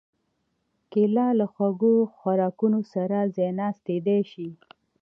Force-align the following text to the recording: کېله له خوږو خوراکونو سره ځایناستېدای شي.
کېله 0.91 1.27
له 1.39 1.45
خوږو 1.53 1.95
خوراکونو 2.15 2.79
سره 2.93 3.17
ځایناستېدای 3.35 4.21
شي. 4.31 4.49